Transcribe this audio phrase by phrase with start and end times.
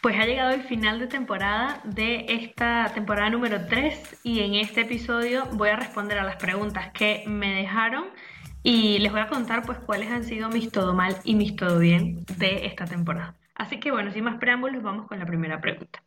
[0.00, 4.80] Pues ha llegado el final de temporada de esta temporada número 3 y en este
[4.80, 8.06] episodio voy a responder a las preguntas que me dejaron
[8.62, 11.78] y les voy a contar pues cuáles han sido mis todo mal y mis todo
[11.78, 13.34] bien de esta temporada.
[13.54, 16.02] Así que bueno, sin más preámbulos, vamos con la primera pregunta.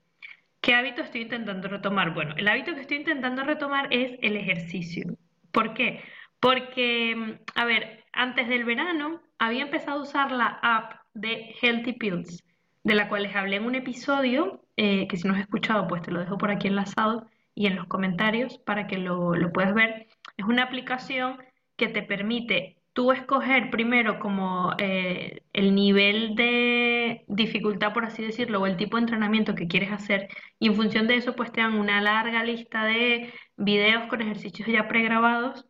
[0.59, 2.15] ¿Qué hábito estoy intentando retomar?
[2.15, 5.17] Bueno, el hábito que estoy intentando retomar es el ejercicio.
[5.51, 6.01] ¿Por qué?
[6.39, 12.43] Porque, a ver, antes del verano había empezado a usar la app de Healthy Pills
[12.83, 16.01] de la cual les hablé en un episodio, eh, que si no has escuchado, pues
[16.01, 20.07] te lo dejo por aquí enlazado y en los comentarios para que lo, puedas ver.
[20.37, 21.37] Es una aplicación
[21.77, 28.61] que te permite tú escoger primero como eh, el nivel de dificultad, por así decirlo,
[28.61, 30.29] o el tipo de entrenamiento que quieres hacer,
[30.59, 34.67] y en función de eso, pues te dan una larga lista de videos con ejercicios
[34.67, 35.65] ya pregrabados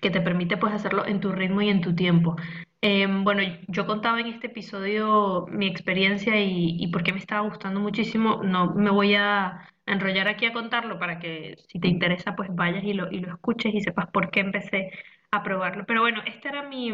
[0.00, 2.36] que te permite pues hacerlo en tu ritmo y en tu tiempo.
[2.82, 7.78] Em, bueno, yo contaba en este episodio mi experiencia y, por qué me estaba gustando
[7.80, 8.42] muchísimo.
[8.42, 12.84] No me voy a enrollar aquí a contarlo para que si te interesa pues vayas
[12.84, 14.90] y lo, y lo escuches y sepas por qué empecé
[15.30, 15.84] a probarlo.
[15.86, 16.92] Pero bueno, este era mi,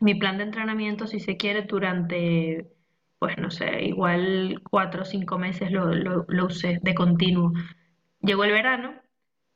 [0.00, 2.66] mi plan de entrenamiento, si se quiere, durante,
[3.18, 7.52] pues no sé, igual cuatro o cinco meses lo, lo, lo usé de continuo.
[8.22, 8.94] Llegó el verano,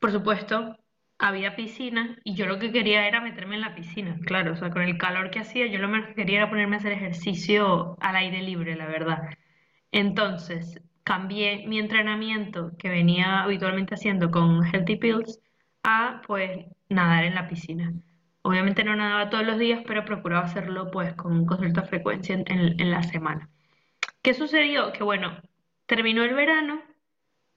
[0.00, 0.78] por supuesto,
[1.25, 4.70] había piscina y yo lo que quería era meterme en la piscina, claro, o sea,
[4.70, 7.97] con el calor que hacía, yo lo menos que quería era ponerme a hacer ejercicio
[8.00, 9.30] al aire libre, la verdad.
[9.91, 15.41] Entonces, cambié mi entrenamiento que venía habitualmente haciendo con Healthy Pills
[15.83, 17.95] a, pues, nadar en la piscina.
[18.42, 22.45] Obviamente no nadaba todos los días, pero procuraba hacerlo, pues, con, cierta frecuencia en,
[22.80, 23.48] en la semana.
[24.22, 24.92] ¿Qué sucedió?
[24.92, 25.39] Que, bueno,
[25.86, 26.83] terminó el verano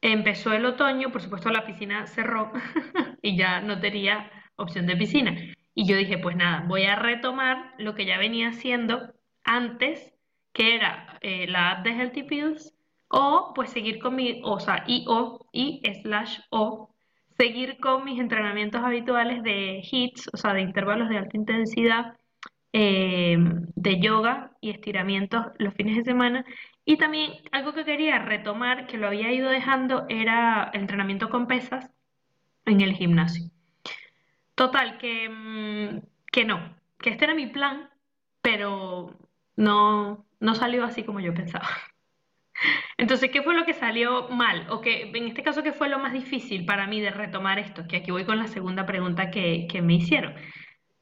[0.01, 2.51] Empezó el otoño, por supuesto la piscina cerró
[3.21, 5.35] y ya no tenía opción de piscina.
[5.73, 10.13] Y yo dije, pues nada, voy a retomar lo que ya venía haciendo antes,
[10.53, 12.73] que era eh, la app de Healthy Pills,
[13.09, 16.93] o pues seguir con mi, o sea, y o, y slash o,
[17.37, 22.17] seguir con mis entrenamientos habituales de HIITs, o sea, de intervalos de alta intensidad,
[22.73, 23.37] eh,
[23.75, 26.45] de yoga y estiramientos los fines de semana
[26.87, 31.91] y también algo que quería retomar, que lo había ido dejando, era entrenamiento con pesas
[32.65, 33.51] en el gimnasio.
[34.55, 37.89] Total, que, mm, que no, que este era mi plan,
[38.41, 39.19] pero
[39.57, 41.67] no, no salió así como yo pensaba.
[42.97, 44.65] Entonces, ¿qué fue lo que salió mal?
[44.69, 47.85] O que en este caso, ¿qué fue lo más difícil para mí de retomar esto?
[47.89, 50.35] Que aquí voy con la segunda pregunta que, que me hicieron.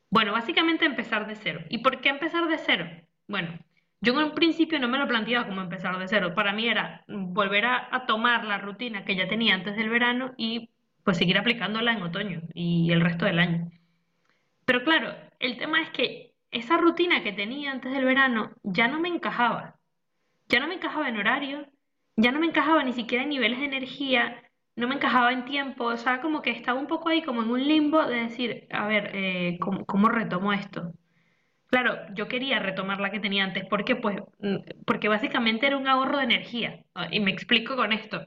[0.09, 1.61] Bueno, básicamente empezar de cero.
[1.69, 2.89] ¿Y por qué empezar de cero?
[3.27, 3.59] Bueno,
[4.05, 6.33] yo en un principio no me lo planteaba como empezar de cero.
[6.35, 10.69] Para mí era volver a, tomar la rutina que ya tenía antes del verano y
[11.03, 13.71] pues seguir aplicándola en otoño y el resto del año.
[14.65, 18.99] Pero claro, el tema es que esa rutina que tenía antes del verano ya no
[18.99, 19.79] me encajaba.
[20.49, 21.65] Ya no me encajaba en horario,
[22.15, 24.43] ya no me encajaba ni siquiera en niveles de energía,
[24.75, 27.49] no me encajaba en tiempo, o sea, como que estaba un poco ahí como en
[27.49, 30.93] un limbo de decir, a ver, eh, ¿cómo retomo esto?
[31.67, 33.65] Claro, yo quería retomar la que tenía antes.
[33.65, 33.95] ¿Por qué?
[33.95, 36.83] Pues mm, porque básicamente era un ahorro de energía.
[37.11, 38.25] Y me explico con esto.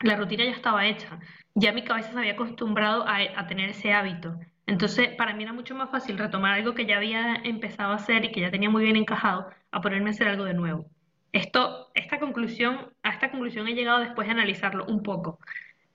[0.00, 1.18] La rutina ya estaba hecha.
[1.54, 4.38] Ya mi cabeza se había acostumbrado a, tener ese hábito.
[4.66, 8.24] Entonces, para mí era mucho más fácil retomar algo que ya había empezado a hacer
[8.24, 10.86] y que ya tenía muy bien encajado, a ponerme a hacer algo de nuevo.
[11.32, 15.38] Esto, esta conclusión, a esta conclusión he llegado después de analizarlo un poco.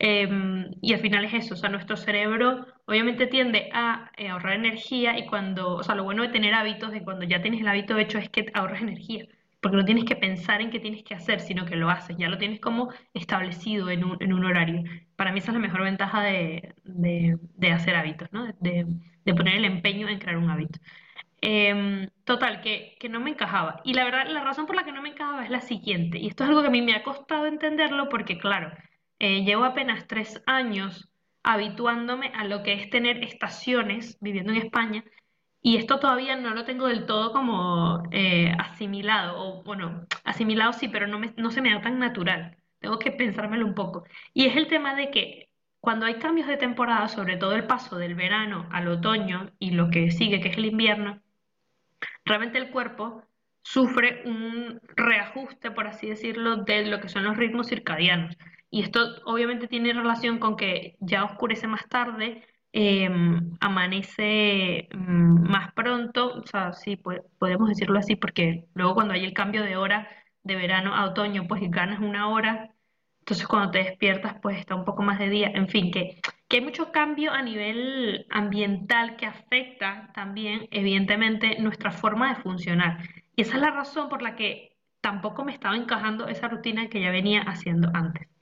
[0.08, 4.54] Em, y al final es eso, o sea, nuestro cerebro obviamente tiende a eh, ahorrar
[4.54, 7.68] energía y cuando, o sea, lo bueno de tener hábitos, de cuando ya tienes el
[7.68, 9.26] hábito hecho es que ahorras energía,
[9.62, 12.30] porque no tienes que pensar en qué tienes que hacer, sino que lo haces, ya
[12.30, 14.84] lo tienes como establecido en un, en un horario.
[15.16, 18.46] Para mí esa es la mejor ventaja de, de, hacer hábitos, ¿no?
[18.60, 18.86] De,
[19.26, 20.80] de, poner el empeño en crear un hábito.
[21.42, 23.82] Em, total, que, que no me encajaba.
[23.84, 26.28] Y la verdad, la razón por la que no me encajaba es la siguiente, y
[26.28, 28.72] esto es algo que a mí me ha costado entenderlo porque, claro,
[29.20, 31.10] eh, llevo apenas tres años
[31.44, 35.04] habituándome a lo que es tener estaciones viviendo en España
[35.66, 40.88] y esto todavía no lo tengo del todo como eh, asimilado, o bueno, asimilado sí,
[40.90, 44.04] pero no, no se me da tan natural, tengo que pensármelo un poco.
[44.32, 47.98] Y es el tema de que cuando hay cambios de temporada, sobre todo el paso
[47.98, 51.20] del verano al otoño y lo que sigue, que es el invierno,
[52.26, 53.24] realmente el cuerpo
[53.64, 58.38] sufre un reajuste, por así decirlo, de lo que son los ritmos circadianos.
[58.76, 62.44] Y esto obviamente tiene relación con que ya oscurece más tarde,
[62.74, 66.98] em, amanece mm, más pronto, o sea, sí,
[67.40, 70.10] podemos decirlo así, porque luego cuando hay el cambio de hora
[70.44, 72.76] de verano a otoño, pues ganas una hora,
[73.20, 76.20] entonces cuando te despiertas, pues está un poco más de día, en fin, que,
[76.50, 83.00] que hay mucho cambio a nivel ambiental que afecta también, evidentemente, nuestra forma de funcionar.
[83.38, 87.00] Y esa es la razón por la que tampoco me estaba encajando esa rutina que
[87.00, 88.35] ya venía haciendo antes.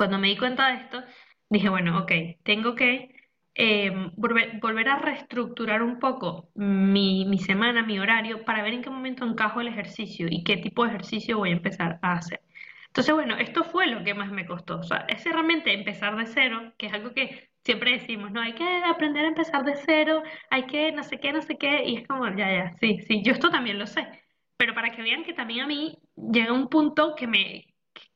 [0.00, 1.02] Cuando me di cuenta de esto,
[1.50, 2.10] dije, bueno, ok,
[2.42, 3.14] tengo que
[3.52, 8.88] em, volver, a reestructurar un poco mi, mi, semana, mi horario, para ver en qué
[8.88, 12.40] momento encajo el ejercicio y qué tipo de ejercicio voy a empezar a hacer.
[12.86, 14.78] Entonces, bueno, esto fue lo que más me costó.
[14.78, 18.54] O sea, es realmente empezar de cero, que es algo que siempre decimos, no, hay
[18.54, 21.96] que aprender a empezar de cero, hay que no sé qué, no sé qué, y
[21.96, 24.08] es como, ya, ya, sí, sí, yo esto también lo sé.
[24.56, 27.69] Pero para que vean que también a mí llega un punto que me,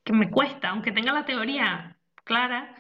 [0.05, 2.75] que me cuesta, aunque tenga la teoría clara,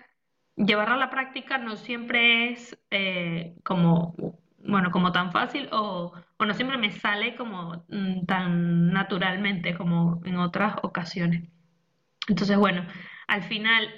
[0.57, 4.15] llevarla a la práctica no siempre es eh, como,
[4.59, 10.37] bueno, como tan fácil o, no siempre me sale como mm, tan naturalmente como en
[10.37, 11.45] otras ocasiones.
[12.29, 12.87] Entonces, bueno,
[13.27, 13.89] al final,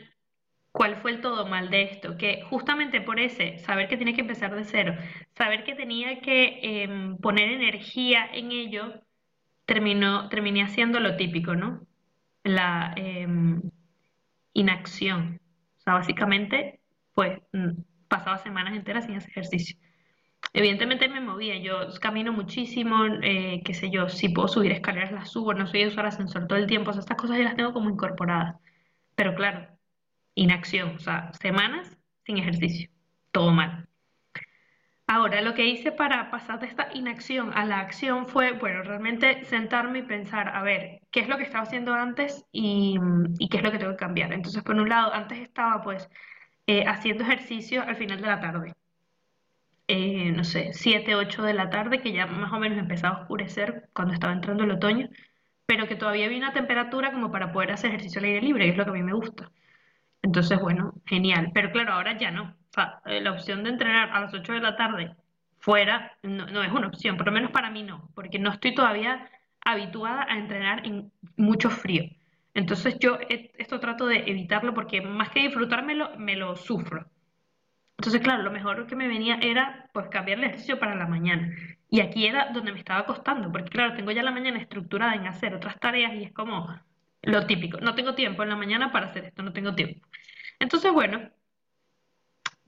[0.73, 2.17] ¿cuál fue el todo mal de esto?
[2.17, 4.97] Que justamente por ese, saber que tenía que empezar de cero,
[5.35, 9.03] saber que tenía que em, poner energía en ello,
[9.65, 11.87] terminó, terminé haciendo lo típico, ¿no?
[12.47, 13.61] La em,
[14.55, 15.41] inacción.
[15.79, 16.81] O sea, básicamente,
[17.15, 19.77] pues mm, pasaba semanas enteras sin hacer ejercicio.
[20.53, 25.31] Evidentemente me movía, yo camino muchísimo, eh, qué sé yo, si puedo subir escaleras las
[25.31, 27.57] subo, no soy de usar ascensor todo el tiempo, o sea, estas cosas ya las
[27.57, 28.57] tengo como incorporadas.
[29.17, 29.69] Pero claro,
[30.35, 32.91] inacción, o sea, semanas sin ejercicio,
[33.33, 33.86] todo mal.
[35.17, 39.45] Ahora, lo que hice para pasar de esta inacción a la acción fue, bueno, realmente
[39.47, 42.99] sentarme y pensar, a ver, qué es lo que estaba haciendo antes y,
[43.51, 44.35] qué es lo que tengo que cambiar.
[44.35, 46.11] Entonces, por un lado, antes estaba pues
[46.67, 48.75] eh, haciendo ejercicio al final de la tarde
[49.89, 53.21] eh, no sé, 7, 8 de la tarde, que ya más o menos empezaba a
[53.23, 55.09] oscurecer cuando estaba entrando el otoño,
[55.67, 58.73] pero que todavía había una temperatura como para poder hacer ejercicio al aire libre, que
[58.73, 59.51] es lo que a mí me gusta.
[60.27, 61.53] Entonces, bueno, genial.
[61.55, 62.57] Pero claro, ahora ya no.
[63.07, 65.15] Eh, la opción de entrenar a las 8 de la tarde
[65.61, 68.75] fuera no, no es una opción, por lo menos para mí no, porque no estoy
[68.75, 69.31] todavía
[69.65, 72.05] habituada a entrenar en mucho frío.
[72.55, 77.07] Entonces yo esto trato de evitarlo porque más que disfrutármelo, me lo sufro.
[77.99, 81.55] Entonces, claro, lo mejor que me venía era pues cambiar el ejercicio para la mañana.
[81.89, 85.27] Y aquí era donde me estaba costando, porque claro, tengo ya la mañana estructurada en
[85.29, 86.69] hacer otras tareas y es como
[87.27, 87.79] lo típico.
[87.81, 90.07] No tengo tiempo en la mañana para hacer esto, no tengo tiempo.
[90.61, 91.31] Entonces, bueno,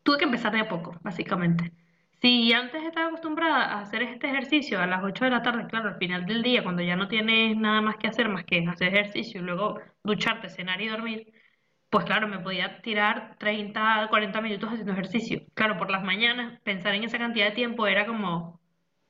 [0.03, 1.73] tuve que empezar de a poco, básicamente.
[2.21, 5.91] Si antes estaba acostumbrada a hacer este ejercicio a las 8 de la tarde, claro,
[5.91, 8.89] al final del día, cuando ya no tienes nada más que hacer más que hacer
[8.95, 11.33] ejercicio y luego ducharte, cenar y dormir,
[11.91, 15.43] pues claro, me podía tirar 30, 40 minutos haciendo ejercicio.
[15.55, 18.61] Claro, por las mañanas pensar en esa cantidad de tiempo era como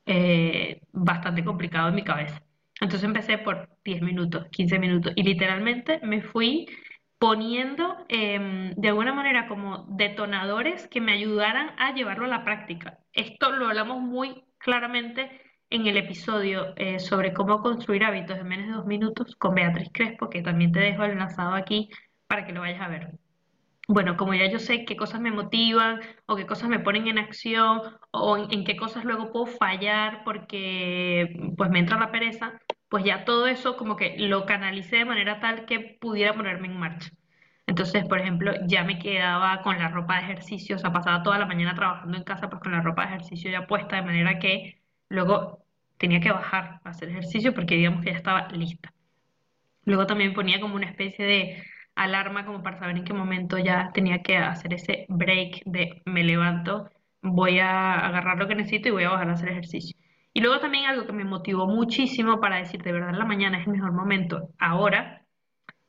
[0.05, 2.41] eh, bastante complicado en mi cabeza.
[2.79, 6.67] Entonces empecé por 10 minutos, 15 minutos y literalmente me fui
[7.17, 12.99] poniendo em, de alguna manera como detonadores que me ayudaran a llevarlo a la práctica.
[13.13, 15.29] Esto lo hablamos muy claramente
[15.69, 19.89] en el episodio eh, sobre cómo construir hábitos en menos de dos minutos con Beatriz
[19.93, 21.89] Crespo, que también te dejo enlazado aquí
[22.27, 23.19] para que lo vayas a ver.
[23.91, 27.17] Bueno, como ya yo sé qué cosas me motivan o qué cosas me ponen en
[27.17, 27.81] acción
[28.11, 33.25] o en, qué cosas luego puedo fallar porque pues me entra la pereza, pues ya
[33.25, 37.09] todo eso como que lo canalicé de manera tal que pudiera ponerme en marcha.
[37.65, 41.39] Entonces, por ejemplo, ya me quedaba con la ropa de ejercicio, o sea, pasaba toda
[41.39, 44.37] la mañana trabajando en casa pues con la ropa de ejercicio ya puesta, de manera
[44.37, 45.65] que luego
[45.97, 48.93] tenía que bajar a hacer ejercicio porque digamos que ya estaba lista.
[49.85, 51.63] Luego también ponía como una especie de
[52.03, 56.23] alarma como para saber en qué momento ya tenía que hacer ese break de me
[56.23, 56.89] levanto,
[57.21, 59.97] voy a agarrar lo que necesito y voy a bajar a hacer ejercicio.
[60.33, 63.67] Y luego también algo que me motivó muchísimo para decir de verdad la mañana es
[63.67, 65.25] el mejor momento ahora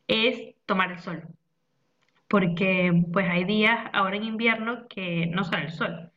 [0.09, 1.23] es tomar el sol.
[2.29, 6.11] Porque pues hay días ahora en invierno que no sale el sol.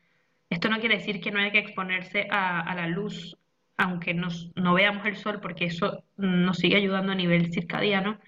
[0.50, 3.38] Esto no quiere decir que no haya que exponerse a, la luz
[3.78, 8.20] aunque no veamos el sol porque eso nos sigue ayudando a nivel circadiano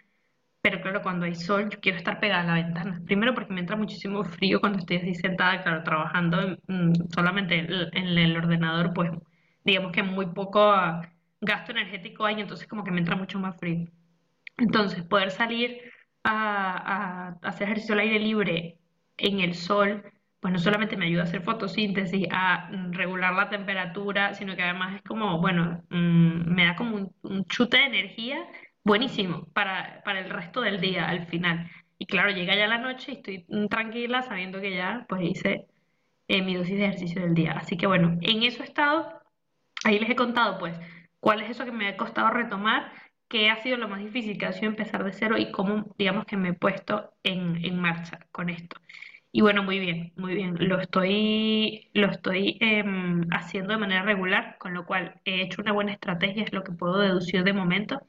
[0.66, 3.00] pero claro, cuando hay sol, yo quiero estar pegada a la ventana.
[3.06, 8.18] Primero porque me entra muchísimo frío cuando estoy así sentada, claro, trabajando mm, solamente en,
[8.18, 9.12] el ordenador, pues
[9.64, 11.08] digamos que muy poco ah,
[11.40, 13.88] gasto energético hay, entonces como que me entra mucho más frío.
[14.58, 15.82] Entonces, poder salir
[16.24, 18.80] a, a, hacer ejercicio al aire libre
[19.18, 20.04] en el sol,
[20.40, 24.64] pues no solamente me ayuda a hacer fotosíntesis, a mm, regular la temperatura, sino que
[24.64, 28.40] además es como, bueno, mm, me da como un chute de energía
[28.86, 31.70] buenísimo para, para el resto del día al final.
[31.98, 35.68] Y claro, llega ya la noche y estoy tranquila sabiendo que ya pues hice
[36.28, 37.54] eh, mi dosis de ejercicio del día.
[37.54, 39.22] Así que bueno, en eso he estado,
[39.84, 40.78] ahí les he contado pues
[41.20, 42.92] cuál es eso que me ha costado retomar,
[43.28, 46.26] qué ha sido lo más difícil que ha sido empezar de cero y cómo digamos
[46.26, 48.78] que me he puesto en, en marcha con esto.
[49.32, 50.56] Y bueno, muy bien, muy bien.
[50.60, 55.74] Lo estoy, lo estoy em, haciendo de manera regular, con lo cual he hecho una
[55.74, 58.02] buena estrategia, es lo que puedo deducir de momento.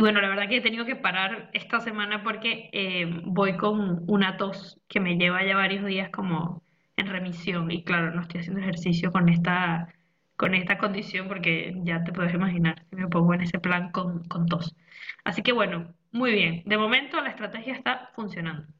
[0.00, 4.02] Y bueno, la verdad que he tenido que parar esta semana porque eh, voy con
[4.08, 6.62] una tos que me lleva ya varios días como
[6.96, 7.70] en remisión.
[7.70, 9.92] Y claro, no estoy haciendo ejercicio con esta,
[10.36, 14.24] con esta condición porque ya te puedes imaginar si me pongo en ese plan con,
[14.24, 14.74] con tos.
[15.22, 16.62] Así que bueno, muy bien.
[16.64, 18.72] De momento la estrategia está funcionando.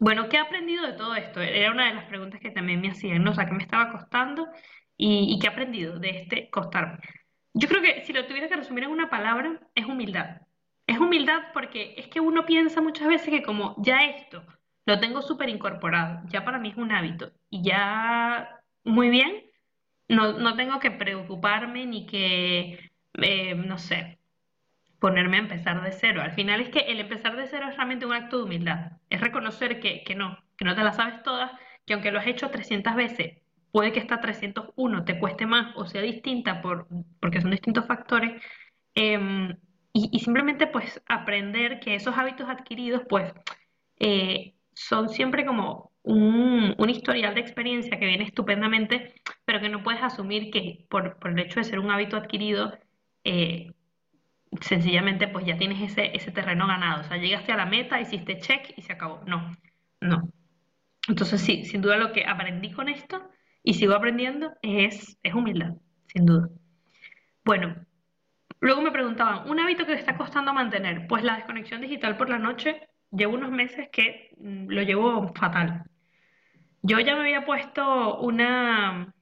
[0.00, 1.40] Bueno, ¿qué he aprendido de todo esto?
[1.40, 3.30] Era una de las preguntas que también me hacían, ¿no?
[3.30, 4.48] O sea, ¿qué me estaba costando
[4.96, 6.98] y, y qué he aprendido de este costarme?
[7.54, 10.42] Yo creo que si lo tuviera que resumir en una palabra, es humildad.
[10.86, 14.44] Es humildad porque es que uno piensa muchas veces que como ya esto
[14.86, 19.44] lo tengo súper incorporado, ya para mí es un hábito y ya muy bien,
[20.08, 24.18] no, no tengo que preocuparme ni que, eh, no sé,
[24.98, 26.22] ponerme a empezar de cero.
[26.22, 28.92] Al final es que el empezar de cero es realmente un acto de humildad.
[29.10, 31.52] Es reconocer que, que no, que no te la sabes todas,
[31.86, 33.38] que aunque lo has hecho 300 veces,
[33.74, 36.86] puede que esta 301 te cueste más o sea distinta por,
[37.18, 38.40] porque son distintos factores.
[38.94, 39.56] Em,
[39.92, 43.32] y, simplemente pues aprender que esos hábitos adquiridos pues
[43.98, 49.12] eh, son siempre como un, un, historial de experiencia que viene estupendamente,
[49.44, 52.78] pero que no puedes asumir que por, por el hecho de ser un hábito adquirido,
[53.24, 53.72] eh,
[54.60, 57.00] sencillamente pues ya tienes ese, ese terreno ganado.
[57.00, 59.20] O sea, llegaste a la meta, hiciste check y se acabó.
[59.26, 59.50] No,
[60.00, 60.28] no.
[61.08, 65.72] Entonces sí, sin duda lo que aprendí con esto y sigo aprendiendo es, es humildad,
[66.06, 66.48] sin duda.
[67.44, 67.74] Bueno,
[68.60, 71.06] luego me preguntaban, ¿un hábito que te está costando mantener?
[71.08, 75.84] Pues la desconexión digital por la noche, llevo unos meses que mm, lo llevo fatal.
[76.82, 79.14] Yo ya me había puesto una,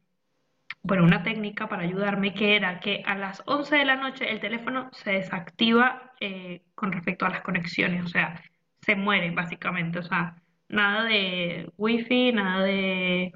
[0.82, 4.40] bueno, una técnica para ayudarme que era que a las 11 de la noche el
[4.40, 8.42] teléfono se desactiva eh, con respecto a las conexiones, o sea,
[8.80, 10.34] se muere básicamente, o sea,
[10.68, 13.32] nada de wifi, nada de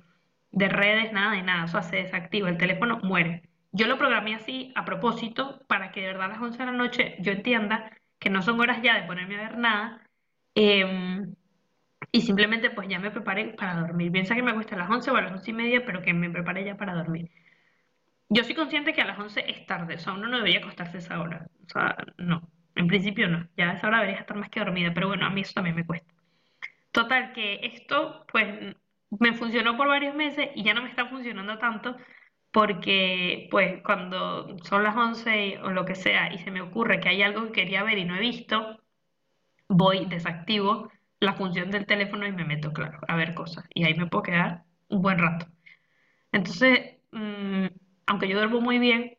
[0.57, 3.43] de redes, nada de nada, o sea, se desactiva, el teléfono muere.
[3.73, 6.73] Yo lo programé así a propósito para que de verdad a las 11 de la
[6.73, 10.03] noche yo entienda que no son horas ya de ponerme a ver nada
[10.55, 11.35] em,
[12.11, 14.11] y simplemente pues ya me preparé para dormir.
[14.11, 16.15] Piensa que me cuesta a las 11 o a las 11 y media, pero que
[16.15, 17.31] me preparé ya para dormir.
[18.31, 20.99] Yo soy consciente que a las 11 es tarde, o sea, uno no debería acostarse
[20.99, 21.47] esa hora.
[21.67, 24.93] O sea, no, en principio no, ya a esa hora debería estar más que dormida,
[24.95, 26.15] pero bueno, a mí eso también me cuesta.
[26.93, 28.77] Total, que esto pues
[29.11, 31.97] me funcionó por varios meses y ya no me está funcionando tanto
[32.51, 37.11] porque pues cuando son las 11 o lo que sea y se me ocurre que
[37.11, 38.83] hay algo que quería ver y no he visto,
[39.69, 43.65] voy, desactivo la función del teléfono y me meto, claro, a ver cosas.
[43.75, 45.47] Y ahí me puedo quedar un buen rato.
[46.33, 47.67] Entonces, mm,
[48.07, 49.19] aunque yo duermo muy bien,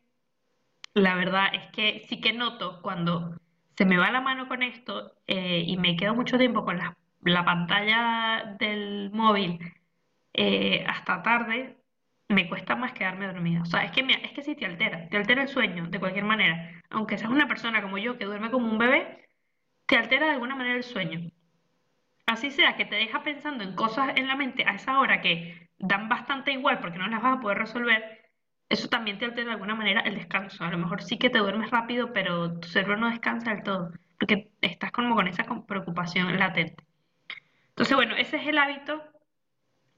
[0.94, 3.36] la verdad es que sí que noto cuando
[3.76, 6.96] se me va la mano con esto eh, y me quedo mucho tiempo con la,
[7.22, 9.60] la pantalla del móvil
[10.40, 11.76] eh, hasta tarde,
[12.28, 13.62] me cuesta más quedarme dormida.
[13.62, 16.24] O sea, es que, es que sí te altera, te altera el sueño de cualquier
[16.24, 16.80] manera.
[16.90, 19.26] Aunque seas una persona como yo que duerme como un bebé,
[19.86, 21.28] te altera de alguna manera el sueño.
[22.26, 25.70] Así sea que te deja pensando en cosas en la mente a esa hora que
[25.78, 28.30] dan bastante igual porque no las vas a poder resolver,
[28.68, 30.62] eso también te altera de alguna manera el descanso.
[30.62, 33.90] A lo mejor sí que te duermes rápido, pero tu cerebro no descansa del todo,
[34.20, 36.84] porque estás como con esa preocupación latente.
[37.70, 39.02] Entonces, bueno, ese es el hábito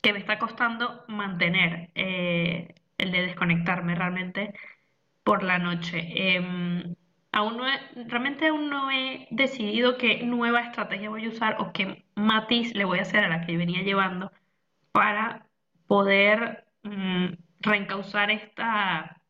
[0.01, 4.55] que me está costando mantener eh, el de desconectarme realmente
[5.25, 6.35] por la noche.
[6.37, 6.95] Em,
[7.33, 7.65] aún no
[8.07, 12.85] realmente aún no he decidido qué nueva estrategia voy a usar o qué matiz le
[12.85, 14.33] voy a hacer a la que venía llevando
[14.93, 15.47] para
[15.87, 19.21] poder mm, reencauzar esta,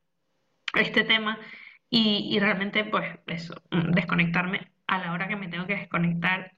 [0.75, 1.39] este tema
[1.91, 6.53] y, y, realmente pues eso, mm, desconectarme a la hora que me tengo que desconectar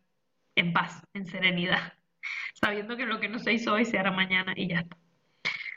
[0.57, 1.95] en paz, en serenidad
[2.55, 4.97] sabiendo que lo que no se hizo hoy se hará mañana y ya está.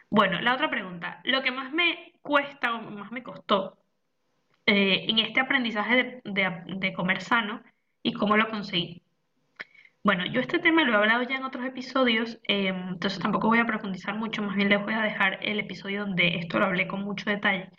[0.09, 1.21] Bueno, la otra pregunta.
[1.23, 3.77] Lo que más me cuesta o más me costó
[4.65, 7.61] eh, en este aprendizaje de, comer sano
[8.01, 9.03] y cómo lo conseguí.
[10.03, 13.59] Bueno, yo este tema lo he hablado ya en otros episodios, eh, entonces tampoco voy
[13.59, 16.87] a profundizar mucho, más bien les voy a dejar el episodio donde esto lo hablé
[16.87, 17.71] con mucho detalle.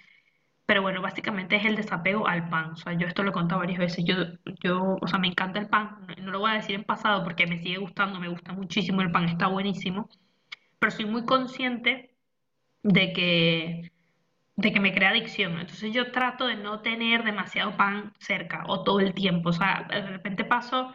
[0.66, 2.72] Pero bueno, básicamente es el desapego al pan.
[2.72, 4.04] O sea, yo esto lo he contado varias veces.
[4.04, 4.16] Yo,
[4.62, 6.06] yo, o sea, me encanta el pan.
[6.20, 9.12] No lo voy a decir en pasado porque me sigue gustando, me gusta muchísimo el
[9.12, 10.08] pan, está buenísimo.
[10.80, 12.16] Pero soy muy consciente
[12.82, 13.92] de que,
[14.56, 15.52] de que me crea adicción.
[15.60, 19.50] Entonces yo trato de no tener demasiado pan cerca o todo el tiempo.
[19.50, 20.94] O sea, de repente paso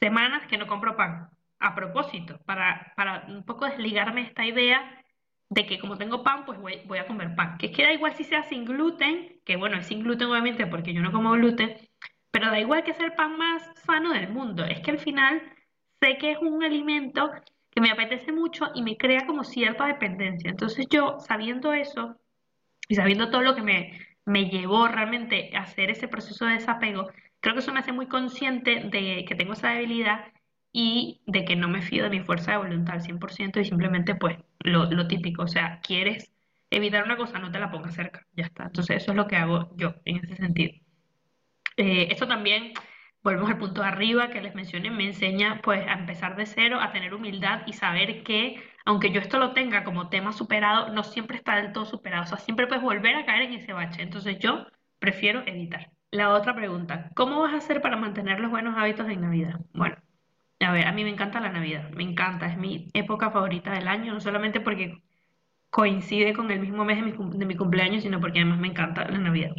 [0.00, 1.30] semanas que no compro pan.
[1.58, 4.99] A propósito, para, para un poco desligarme esta idea
[5.50, 7.58] de que como tengo pan, pues voy, a comer pan.
[7.58, 11.02] Que queda igual si sea sin gluten, que bueno, es sin gluten obviamente porque yo
[11.02, 11.76] no como gluten,
[12.30, 14.64] pero da igual que sea el pan más sano del mundo.
[14.64, 15.42] Es que al final
[16.00, 17.30] sé que es un alimento
[17.70, 20.50] que me apetece mucho y me crea como cierta dependencia.
[20.50, 22.16] Entonces yo, sabiendo eso
[22.88, 27.08] y sabiendo todo lo que me, me llevó realmente a hacer ese proceso de desapego,
[27.40, 30.26] creo que eso me hace muy consciente de que tengo esa debilidad
[30.72, 34.14] y de que no me fío de mi fuerza de voluntad al 100% y simplemente
[34.14, 36.32] pues lo, típico, o sea, quieres
[36.70, 38.64] evitar una cosa, no te la pongas cerca, ya está.
[38.64, 40.72] Entonces eso es lo que hago yo en ese sentido.
[41.76, 42.72] Eh, esto también,
[43.22, 46.78] volvemos al punto de arriba que les mencioné, me enseña pues a empezar de cero,
[46.80, 51.04] a tener humildad y saber que aunque yo esto lo tenga como tema superado, no
[51.04, 54.02] siempre está del todo superado, o sea, siempre puedes volver a caer en ese bache.
[54.02, 54.66] Entonces yo
[54.98, 55.90] prefiero evitar.
[56.10, 59.60] La otra pregunta, ¿cómo vas a hacer para mantener los buenos hábitos en Navidad?
[59.72, 59.96] Bueno,
[60.60, 63.88] a ver, a mí me encanta la Navidad, me encanta, es mi época favorita del
[63.88, 65.02] año, no solamente porque
[65.70, 69.54] coincide con el mismo mes de mi, cumpleaños, sino porque además me encanta la Navidad.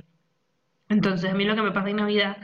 [0.90, 2.38] Entonces, a mí lo que me pasa en Navidad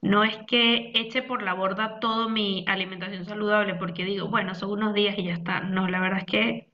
[0.00, 4.70] no es que eche por la borda toda mi alimentación saludable porque digo, bueno, son
[4.70, 5.60] unos días y ya está.
[5.60, 6.70] No, la verdad es que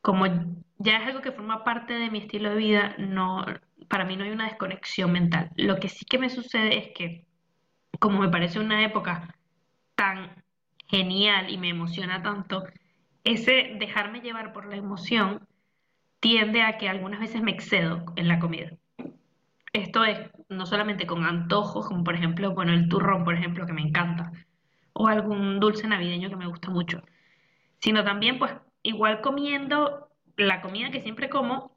[0.00, 0.26] como
[0.78, 3.44] ya es algo que forma parte de mi estilo de vida, no,
[3.88, 5.50] para mí no hay una desconexión mental.
[5.56, 7.26] Lo que sí que me sucede es que,
[8.00, 9.37] como me parece una época
[9.98, 10.44] tan
[10.86, 12.62] genial y me emociona tanto,
[13.24, 15.48] ese dejarme llevar por la emoción
[16.20, 18.70] tiende a que algunas veces me excedo en la comida.
[19.72, 23.72] Esto es no solamente con antojos, como por ejemplo, bueno, el turrón, por ejemplo, que
[23.72, 24.30] me encanta,
[24.92, 27.02] o algún dulce navideño que me gusta mucho,
[27.80, 28.52] sino también, pues,
[28.84, 31.72] igual comiendo la comida que siempre como,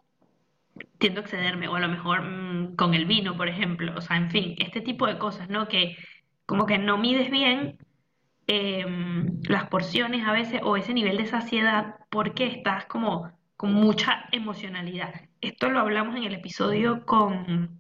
[1.00, 4.18] tiendo a excederme, o a lo mejor mm, con el vino, por ejemplo, o sea,
[4.18, 5.68] en fin, este tipo de cosas, ¿no?
[5.68, 5.98] Que
[6.46, 7.80] como que no mides bien
[8.48, 14.26] Em, las porciones a veces o ese nivel de saciedad porque estás como con mucha
[14.32, 15.14] emocionalidad.
[15.42, 17.80] Esto lo hablamos en el episodio con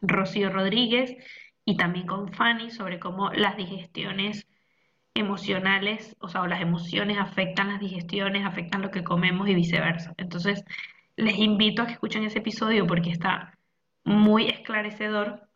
[0.00, 1.16] Rocío Rodríguez
[1.64, 4.46] y también con Fanny sobre cómo las digestiones
[5.14, 10.14] emocionales, o sea, o las emociones afectan las digestiones, afectan lo que comemos y viceversa.
[10.18, 10.64] Entonces,
[11.16, 13.58] les invito a que escuchen ese episodio porque está
[14.04, 15.48] muy esclarecedor,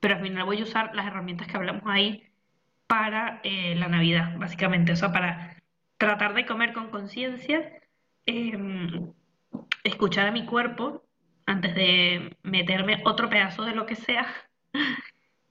[0.00, 2.31] pero al final voy a usar las herramientas que hablamos ahí
[2.92, 5.56] para eh, la Navidad, básicamente, o sea, para
[5.96, 7.72] tratar de comer con conciencia,
[8.26, 9.14] em,
[9.82, 11.02] escuchar a mi cuerpo
[11.46, 14.26] antes de meterme otro pedazo de lo que sea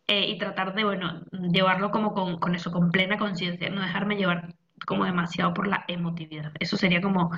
[0.08, 4.18] eh, y tratar de, bueno, llevarlo como con, con eso, con plena conciencia, no dejarme
[4.18, 4.54] llevar
[4.86, 6.52] como demasiado por la emotividad.
[6.60, 7.32] Eso sería como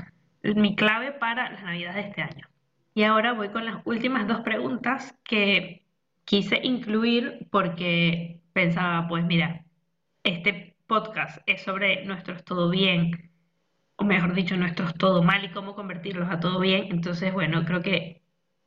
[0.43, 2.49] mi clave para las Navidades de este año.
[2.93, 5.85] Y ahora voy con las últimas dos preguntas que
[6.25, 9.63] quise incluir porque pensaba, pues mira,
[10.23, 13.31] este podcast es sobre nuestros todo bien,
[13.97, 16.88] o mejor dicho, nuestros todo mal y cómo convertirlos a todo bien.
[16.91, 18.21] Entonces, bueno, creo que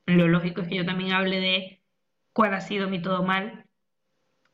[0.07, 1.83] lo lógico es que yo también hable de
[2.33, 3.65] cuál ha sido mi todo mal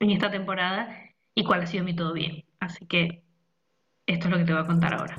[0.00, 0.96] en esta temporada
[1.34, 2.44] y cuál ha sido mi todo bien.
[2.60, 3.22] Así que
[4.06, 5.18] esto es lo que te voy a contar ahora.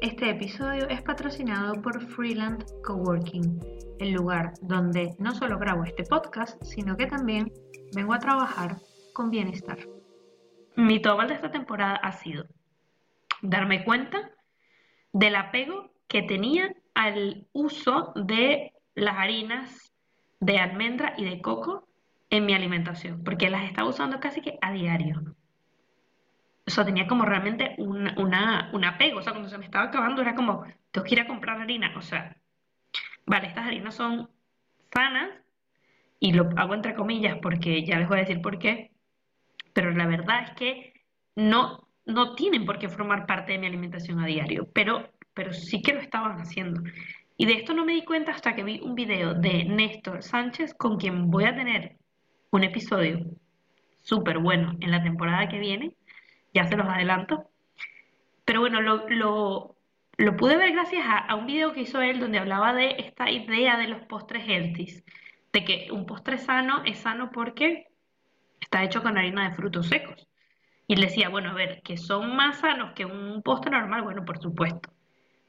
[0.00, 3.60] Este episodio es patrocinado por Freeland Coworking,
[4.00, 7.50] el lugar donde no solo grabo este podcast, sino que también
[7.94, 8.76] vengo a trabajar
[9.14, 9.78] con bienestar
[10.76, 12.46] mi mal de esta temporada ha sido
[13.42, 14.30] darme cuenta
[15.12, 19.92] del apego que tenía al uso de las harinas
[20.40, 21.88] de almendra y de coco
[22.30, 25.22] en mi alimentación, porque las estaba usando casi que a diario.
[26.66, 30.22] O sea, tenía como realmente un, un apego, o sea, cuando se me estaba acabando
[30.22, 32.36] era como, tengo que ir a comprar harina, o sea,
[33.26, 34.30] vale, estas harinas son
[34.92, 35.30] sanas,
[36.18, 38.93] y lo hago entre comillas porque ya les voy a decir por qué,
[39.74, 40.94] pero la verdad es que
[41.36, 45.82] no, no tienen por qué formar parte de mi alimentación a diario, pero, pero sí
[45.82, 46.80] que lo estaban haciendo.
[47.36, 50.72] Y de esto no me di cuenta hasta que vi un video de Néstor Sánchez,
[50.74, 51.96] con quien voy a tener
[52.50, 53.18] un episodio
[54.00, 55.96] súper bueno en la temporada que viene,
[56.54, 57.50] ya se los adelanto.
[58.44, 59.76] Pero bueno, lo, lo,
[60.16, 63.28] lo pude ver gracias a, a, un video que hizo él donde hablaba de esta
[63.28, 65.02] idea de los postres healthy,
[65.52, 67.88] de que un postre sano es sano porque
[68.60, 70.26] está hecho con harina de frutos secos.
[70.86, 74.24] Y le decía, bueno, a ver, que son más sanos que un postre normal, bueno,
[74.24, 74.90] por supuesto.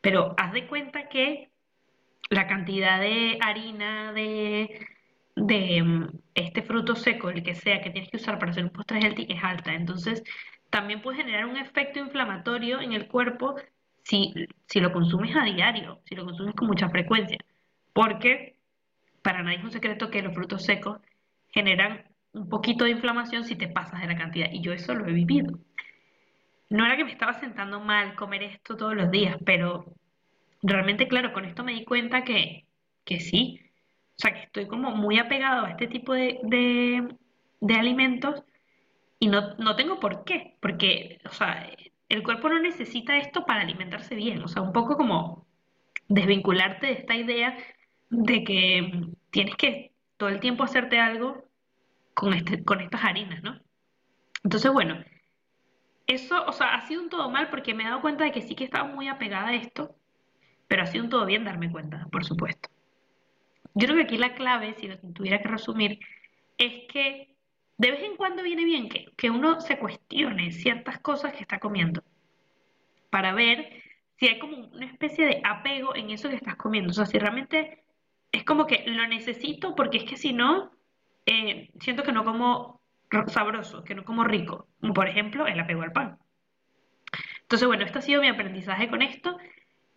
[0.02, 1.50] Pero haz de cuenta que
[2.30, 4.88] la cantidad de harina de,
[5.36, 8.72] de mm, este fruto seco, el que sea, que tienes que usar para hacer un
[8.72, 9.74] postre healthy, es alta.
[9.74, 10.24] Entonces,
[10.70, 13.56] también puede generar un efecto inflamatorio en el cuerpo
[14.04, 14.34] si,
[14.68, 17.38] si lo consumes a diario, si lo consumes con mucha frecuencia.
[17.94, 18.58] Porque
[19.22, 21.00] para nadie es un secreto que los frutos secos
[21.50, 22.04] generan
[22.36, 24.50] un poquito de inflamación si te pasas de la cantidad.
[24.52, 25.58] Y yo eso lo he vivido.
[26.70, 29.86] No era que me estaba sentando mal comer esto todos los días, pero
[30.62, 32.66] realmente, claro, con esto me di cuenta que,
[33.06, 33.62] que sí.
[34.18, 38.44] O sea, que estoy como muy apegado a este tipo de, de, alimentos
[39.20, 40.58] y no, no tengo por qué.
[40.62, 41.70] Porque, o sea,
[42.10, 44.44] el cuerpo no necesita esto para alimentarse bien.
[44.44, 45.46] O sea, un poco como
[46.10, 47.58] desvincularte de esta idea
[48.10, 48.92] de que
[49.32, 51.45] tienes que todo el tiempo hacerte algo
[52.16, 53.60] con, este, con estas harinas, ¿no?
[54.44, 55.04] Entonces, bueno,
[56.08, 58.42] eso, o sea, ha sido un todo mal porque me he dado cuenta de que
[58.42, 59.96] sí que estaba muy apegada a esto,
[60.68, 62.70] pero ha sido un todo bien darme cuenta, por supuesto.
[63.76, 66.00] Yo creo que aquí la clave, si lo tuviera que resumir,
[66.58, 67.36] es que
[67.78, 71.60] de vez en cuando viene bien que, que uno se cuestione ciertas cosas que está
[71.60, 72.04] comiendo
[73.10, 73.84] para ver
[74.18, 76.92] si hay como una especie de apego en eso que estás comiendo.
[76.92, 77.84] O sea, si realmente
[78.32, 80.72] es como que lo necesito porque es que si no,
[81.26, 82.82] eh, siento que no como
[83.28, 84.68] sabroso, que no como rico.
[84.94, 86.18] Por ejemplo el apego al pan.
[87.42, 89.38] Entonces, bueno, este ha sido mi aprendizaje con esto.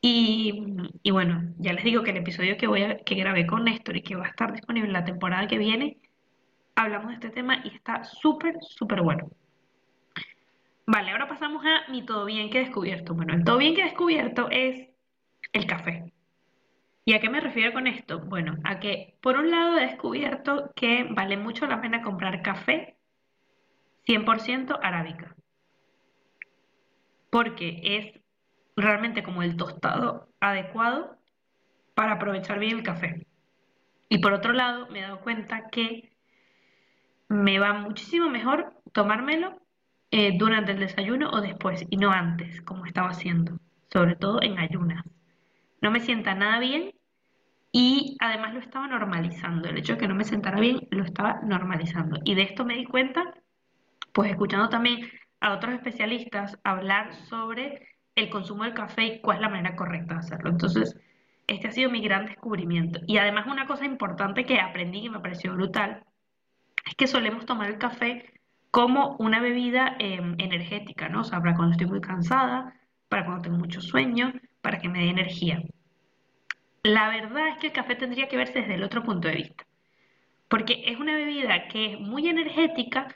[0.00, 0.62] Y,
[1.02, 3.96] y, bueno, ya les digo que el episodio que, voy a, que grabé con Néstor
[3.96, 5.98] y que va a estar disponible la temporada que viene,
[6.76, 9.28] hablamos de este tema y está súper, súper bueno.
[10.86, 13.14] Vale, ahora pasamos a mi todo bien que he descubierto.
[13.14, 14.88] Bueno, el todo bien que he descubierto es
[15.52, 16.12] el café.
[17.08, 18.20] ¿Y a qué me refiero con esto?
[18.20, 22.98] Bueno, a que por un lado he descubierto que vale mucho la pena comprar café
[24.06, 25.34] 100% arábica.
[27.30, 28.20] Porque es
[28.76, 31.16] realmente como el tostado adecuado
[31.94, 33.26] para aprovechar bien el café.
[34.10, 36.12] Y por otro lado, me he dado cuenta que
[37.30, 39.62] me va muchísimo mejor tomármelo
[40.10, 43.58] eh, durante el desayuno o después y no antes, como estaba haciendo,
[43.90, 45.06] sobre todo en ayunas.
[45.80, 46.97] No me sienta nada bien
[47.80, 49.68] y además lo estaba normalizando.
[49.68, 52.18] El hecho de que no me sentara bien lo estaba normalizando.
[52.24, 53.34] Y de esto me di cuenta,
[54.12, 57.86] pues escuchando también a otros especialistas hablar sobre
[58.16, 60.50] el consumo del café y cuál es la manera correcta de hacerlo.
[60.50, 60.98] Entonces,
[61.46, 62.98] este ha sido mi gran descubrimiento.
[63.06, 66.02] Y además una cosa importante que aprendí y me pareció brutal
[66.84, 68.24] es que solemos tomar el café
[68.72, 71.20] como una bebida em, energética, ¿no?
[71.20, 72.74] O sea, para cuando estoy muy cansada,
[73.08, 75.62] para cuando tengo mucho sueño, para que me dé energía.
[76.82, 79.66] La verdad es que el café tendría que verse desde el otro punto de vista,
[80.48, 83.08] porque es una bebida que es muy energética,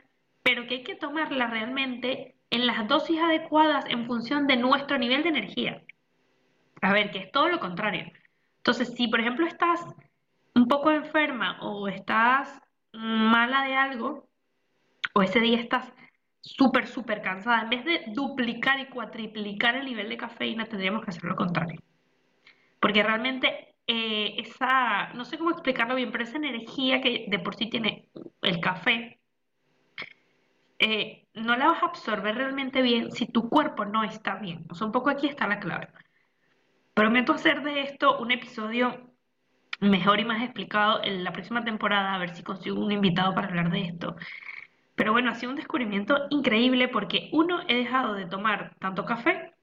[0.43, 5.23] pero que hay que tomarla realmente en las dosis adecuadas en función de nuestro nivel
[5.23, 5.83] de energía.
[6.83, 8.13] A ver, que es todo lo contrario.
[8.59, 9.81] Entonces, si por ejemplo estás
[10.55, 12.61] un poco enferma o estás
[12.93, 14.29] mala de algo,
[15.15, 15.93] o ese día estás
[16.41, 21.11] súper, súper cansada, en vez de duplicar y cuatriplicar el nivel de cafeína, tendríamos que
[21.11, 21.81] hacer lo contrario.
[22.83, 27.55] Porque realmente eh, esa, no sé cómo explicarlo bien, pero esa energía que de por
[27.55, 28.09] sí tiene
[28.43, 29.21] el café,
[30.81, 34.67] eh, no la vas a absorber realmente bien si tu cuerpo no está bien.
[34.69, 35.91] O sea, un poco aquí está la clave.
[36.93, 39.15] Prometo hacer de esto un episodio
[39.79, 43.47] mejor y más explicado en la próxima temporada, a ver si consigo un invitado para
[43.47, 44.17] hablar de esto.
[44.97, 49.55] Pero bueno, ha sido un descubrimiento increíble porque uno, he dejado de tomar tanto café,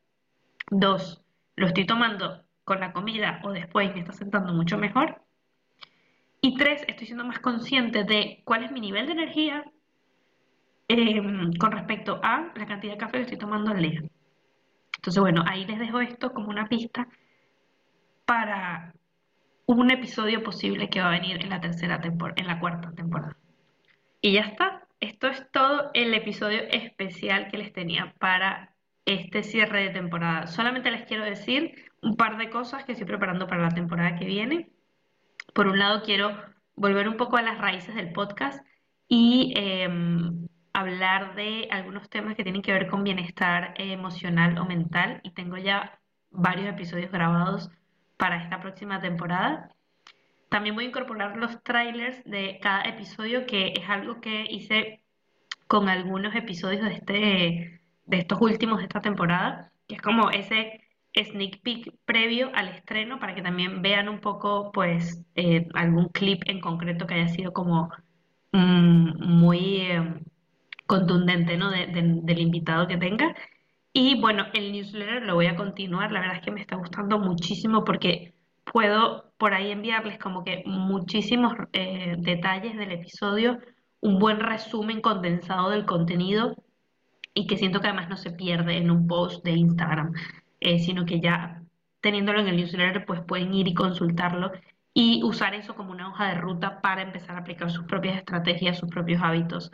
[0.71, 1.21] dos,
[1.57, 5.23] lo estoy tomando con la comida o después me está sentando mucho mejor.
[6.39, 9.65] Y tres, estoy siendo más consciente de cuál es mi nivel de energía
[10.87, 14.03] em, con respecto a la cantidad de café que estoy tomando al día.
[14.97, 17.07] Entonces, bueno, ahí les dejo esto como una pista
[18.25, 18.93] para
[19.65, 23.35] un episodio posible que va a venir en la tercera temporada, en la cuarta temporada.
[24.21, 28.68] Y ya está, esto es todo el episodio especial que les tenía para
[29.09, 30.47] este cierre de temporada.
[30.47, 34.25] Solamente les quiero decir un par de cosas que estoy preparando para la temporada que
[34.25, 34.69] viene.
[35.53, 36.37] Por un lado, quiero
[36.75, 38.63] volver un poco a las raíces del podcast
[39.07, 45.21] y em, hablar de algunos temas que tienen que ver con bienestar emocional o mental.
[45.23, 47.71] Y tengo ya varios episodios grabados
[48.17, 49.69] para esta próxima temporada.
[50.49, 55.03] También voy a incorporar los trailers de cada episodio, que es algo que hice
[55.67, 57.78] con algunos episodios de, este,
[58.09, 60.81] de estos últimos de esta temporada, que es como ese
[61.15, 66.41] sneak peek previo al estreno para que también vean un poco, pues, eh, algún clip
[66.47, 67.89] en concreto que haya sido como
[68.51, 70.21] mm, muy eh,
[70.87, 71.69] contundente, ¿no?
[71.71, 73.35] del invitado que tenga.
[73.93, 77.19] Y bueno, el newsletter lo voy a continuar, la verdad es que me está gustando
[77.19, 83.59] muchísimo porque puedo por ahí enviarles como que muchísimos eh, detalles del episodio,
[84.01, 86.55] un buen resumen condensado del contenido
[87.33, 90.13] y que siento que además no se pierde en un post de Instagram,
[90.59, 91.61] eh, sino que ya
[92.01, 94.51] teniéndolo en el newsletter pues pueden ir y consultarlo
[94.93, 98.77] y usar eso como una hoja de ruta para empezar a aplicar sus propias estrategias,
[98.77, 99.71] sus propios hábitos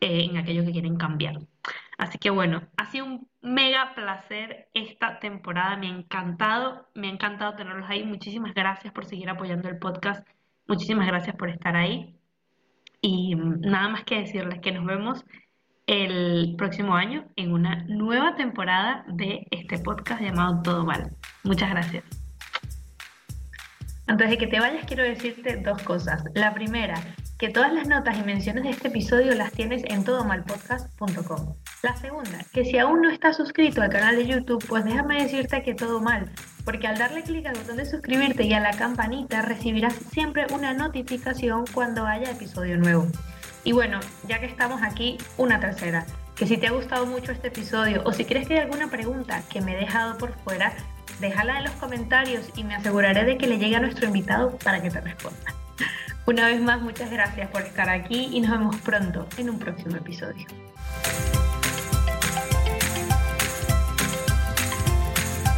[0.00, 1.40] eh, en aquello que quieren cambiar.
[1.98, 7.10] Así que bueno, ha sido un mega placer esta temporada, me ha encantado, me ha
[7.10, 8.04] encantado tenerlos ahí.
[8.04, 10.26] Muchísimas gracias por seguir apoyando el podcast,
[10.68, 12.14] muchísimas gracias por estar ahí.
[13.00, 15.24] Y mm, nada más que decirles que nos vemos
[15.88, 21.10] el próximo año en una nueva temporada de este podcast llamado Todo Mal.
[21.44, 22.04] Muchas gracias.
[24.06, 26.22] Antes de que te vayas, quiero decirte dos cosas.
[26.34, 26.94] La primera,
[27.38, 31.54] que todas las notas y menciones de este episodio las tienes en todomalpodcast.com.
[31.82, 35.62] La segunda, que si aún no estás suscrito al canal de YouTube, pues déjame decirte
[35.62, 36.30] que todo mal,
[36.68, 40.74] porque al darle clic al botón de suscribirte y a la campanita recibirás siempre una
[40.74, 43.06] notificación cuando haya episodio nuevo.
[43.64, 46.04] Y bueno, ya que estamos aquí, una tercera,
[46.36, 49.42] que si te ha gustado mucho este episodio o si crees que hay alguna pregunta
[49.50, 50.74] que me he dejado por fuera,
[51.20, 54.82] déjala en los comentarios y me aseguraré de que le llegue a nuestro invitado para
[54.82, 55.54] que te responda.
[56.26, 59.96] Una vez más, muchas gracias por estar aquí y nos vemos pronto en un próximo
[59.96, 60.46] episodio.